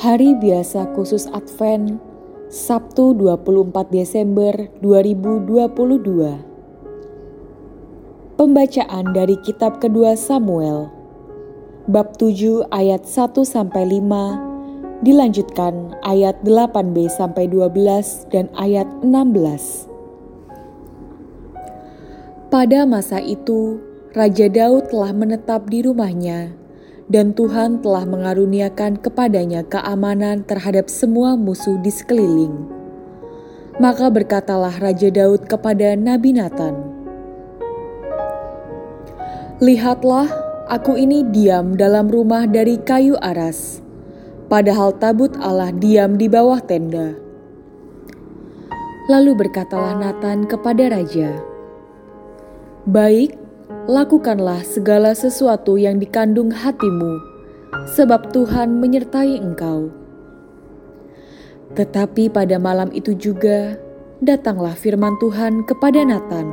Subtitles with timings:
[0.00, 2.00] Hari biasa khusus Advent,
[2.48, 6.40] Sabtu 24 Desember 2022.
[8.40, 10.88] Pembacaan dari kitab kedua Samuel,
[11.84, 19.84] bab 7 ayat 1 sampai 5, dilanjutkan ayat 8b sampai 12 dan ayat 16.
[22.48, 23.76] Pada masa itu,
[24.16, 26.56] Raja Daud telah menetap di rumahnya
[27.10, 32.54] dan Tuhan telah mengaruniakan kepadanya keamanan terhadap semua musuh di sekeliling.
[33.82, 36.78] Maka berkatalah Raja Daud kepada Nabi Nathan,
[39.58, 40.30] "Lihatlah,
[40.70, 43.82] aku ini diam dalam rumah dari kayu aras,
[44.46, 47.18] padahal tabut Allah diam di bawah tenda."
[49.10, 51.42] Lalu berkatalah Nathan kepada raja,
[52.86, 53.39] "Baik,
[53.90, 57.18] lakukanlah segala sesuatu yang dikandung hatimu,
[57.90, 59.90] sebab Tuhan menyertai engkau.
[61.74, 63.78] Tetapi pada malam itu juga
[64.20, 66.46] datanglah firman Tuhan kepada Nathan.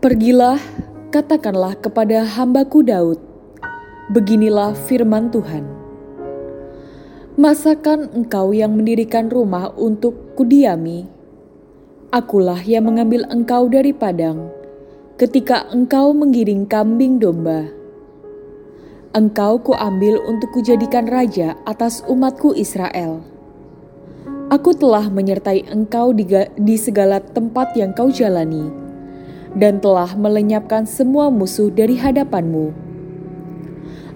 [0.00, 0.60] Pergilah,
[1.08, 3.16] katakanlah kepada hambaku Daud,
[4.12, 5.64] beginilah firman Tuhan.
[7.40, 11.13] Masakan engkau yang mendirikan rumah untuk kudiami,
[12.14, 14.46] Akulah yang mengambil engkau dari padang,
[15.18, 17.66] ketika engkau menggiring kambing domba.
[19.10, 23.18] Engkau kuambil untuk kujadikan raja atas umatku Israel.
[24.46, 26.22] Aku telah menyertai engkau di,
[26.54, 28.70] di segala tempat yang kau jalani,
[29.58, 32.70] dan telah melenyapkan semua musuh dari hadapanmu.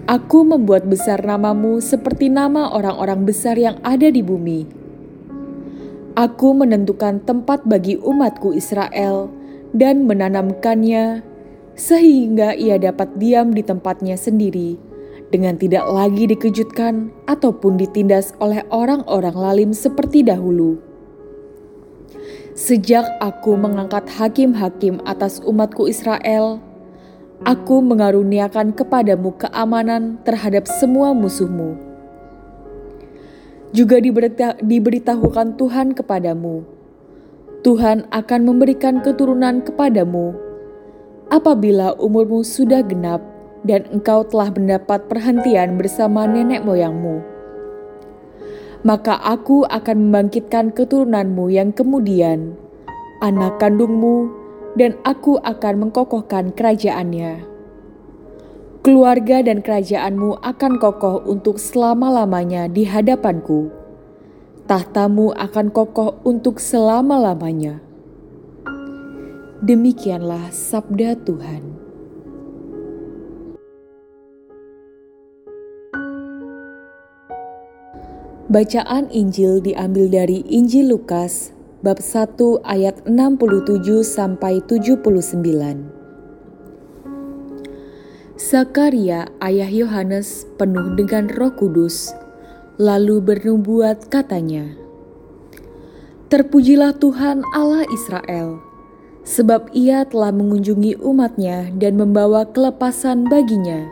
[0.07, 4.78] Aku membuat besar namamu seperti nama orang-orang besar yang ada di bumi
[6.19, 9.31] Aku menentukan tempat bagi umatku Israel
[9.71, 11.23] dan menanamkannya
[11.79, 14.75] sehingga ia dapat diam di tempatnya sendiri
[15.31, 20.83] dengan tidak lagi dikejutkan ataupun ditindas oleh orang-orang lalim seperti dahulu.
[22.51, 26.59] Sejak aku mengangkat hakim-hakim atas umatku Israel,
[27.47, 31.88] aku mengaruniakan kepadamu keamanan terhadap semua musuhmu
[33.69, 36.65] juga diberita, diberitahukan Tuhan kepadamu.
[37.59, 40.31] Tuhan akan memberikan keturunan kepadamu
[41.27, 43.19] apabila umurmu sudah genap
[43.67, 47.19] dan engkau telah mendapat perhentian bersama nenek moyangmu.
[48.87, 52.55] Maka aku akan membangkitkan keturunanmu yang kemudian,
[53.19, 54.31] anak kandungmu,
[54.79, 57.48] dan aku akan mengkokohkan kerajaannya
[58.89, 63.69] keluarga dan kerajaanmu akan kokoh untuk selama-lamanya di hadapanku.
[64.65, 67.85] Tahtamu akan kokoh untuk selama-lamanya.
[69.61, 71.77] Demikianlah sabda Tuhan.
[78.49, 81.53] Bacaan Injil diambil dari Injil Lukas
[81.85, 85.98] bab 1 ayat 67 sampai 79.
[88.39, 92.15] Zakaria, ayah Yohanes, penuh dengan Roh Kudus,
[92.79, 94.79] lalu bernubuat katanya,
[96.31, 98.63] Terpujilah Tuhan Allah Israel,
[99.27, 103.83] sebab ia telah mengunjungi umatnya dan membawa kelepasan baginya.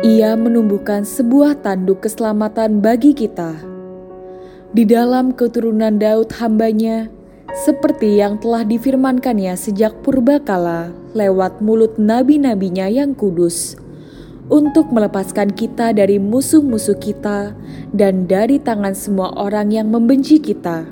[0.00, 3.60] Ia menumbuhkan sebuah tanduk keselamatan bagi kita.
[4.72, 7.12] Di dalam keturunan Daud hambanya,
[7.56, 13.76] seperti yang telah difirmankannya sejak purbakala lewat mulut nabi-nabinya yang kudus,
[14.52, 17.56] untuk melepaskan kita dari musuh-musuh kita
[17.92, 20.84] dan dari tangan semua orang yang membenci kita,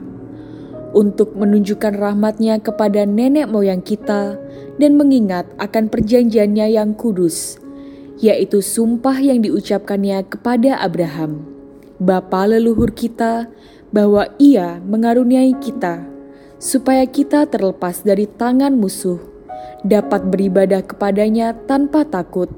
[0.97, 4.41] untuk menunjukkan rahmatnya kepada nenek moyang kita
[4.81, 7.61] dan mengingat akan perjanjiannya yang kudus,
[8.17, 11.45] yaitu sumpah yang diucapkannya kepada Abraham,
[12.01, 13.49] bapa leluhur kita,
[13.93, 16.05] bahwa ia mengaruniai kita,
[16.57, 19.21] supaya kita terlepas dari tangan musuh
[19.85, 22.51] dapat beribadah kepadanya tanpa takut,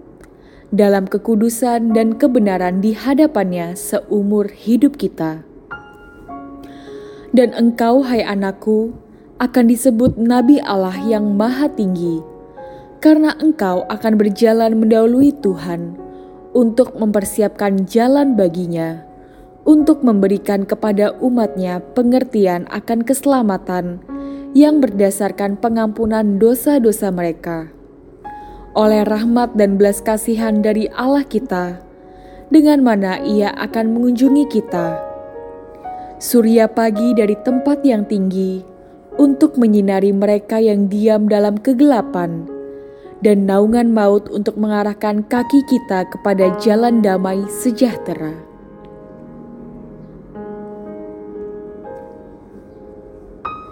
[0.68, 5.44] dalam kekudusan dan kebenaran di hadapannya seumur hidup kita.
[7.32, 8.96] Dan engkau, hai anakku,
[9.38, 12.24] akan disebut Nabi Allah yang Maha Tinggi,
[12.98, 15.94] karena engkau akan berjalan mendahului Tuhan
[16.56, 19.07] untuk mempersiapkan jalan baginya,
[19.68, 24.00] untuk memberikan kepada umatnya pengertian akan keselamatan
[24.56, 27.68] yang berdasarkan pengampunan dosa-dosa mereka.
[28.72, 31.84] Oleh rahmat dan belas kasihan dari Allah kita,
[32.48, 35.04] dengan mana Ia akan mengunjungi kita.
[36.16, 38.64] Surya pagi dari tempat yang tinggi
[39.20, 42.48] untuk menyinari mereka yang diam dalam kegelapan
[43.20, 48.47] dan naungan maut untuk mengarahkan kaki kita kepada jalan damai sejahtera.